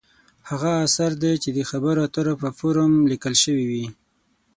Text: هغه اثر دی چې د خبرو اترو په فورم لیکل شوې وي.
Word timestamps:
هغه 0.49 0.71
اثر 0.85 1.11
دی 1.23 1.33
چې 1.43 1.49
د 1.57 1.59
خبرو 1.69 1.99
اترو 2.07 2.33
په 2.41 2.49
فورم 2.57 2.91
لیکل 3.11 3.33
شوې 3.43 3.65
وي. 3.71 3.85